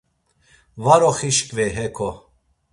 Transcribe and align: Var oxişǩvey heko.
Var 0.83 1.01
oxişǩvey 1.09 1.69
heko. 1.77 2.09